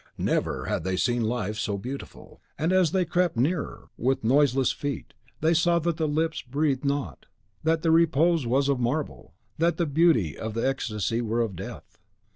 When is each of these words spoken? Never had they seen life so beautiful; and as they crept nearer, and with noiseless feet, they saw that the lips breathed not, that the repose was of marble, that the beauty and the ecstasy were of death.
Never 0.17 0.65
had 0.65 0.83
they 0.83 0.97
seen 0.97 1.21
life 1.21 1.59
so 1.59 1.77
beautiful; 1.77 2.41
and 2.57 2.73
as 2.73 2.91
they 2.91 3.05
crept 3.05 3.37
nearer, 3.37 3.89
and 3.99 4.05
with 4.07 4.23
noiseless 4.23 4.71
feet, 4.71 5.13
they 5.41 5.53
saw 5.53 5.77
that 5.77 5.97
the 5.97 6.07
lips 6.07 6.41
breathed 6.41 6.83
not, 6.83 7.27
that 7.63 7.83
the 7.83 7.91
repose 7.91 8.47
was 8.47 8.67
of 8.67 8.79
marble, 8.79 9.35
that 9.59 9.77
the 9.77 9.85
beauty 9.85 10.35
and 10.37 10.55
the 10.55 10.67
ecstasy 10.67 11.21
were 11.21 11.41
of 11.41 11.55
death. 11.55 11.99